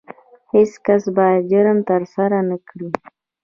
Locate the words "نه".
2.49-2.57